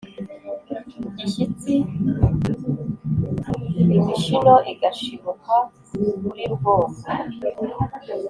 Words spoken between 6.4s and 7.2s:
rugongo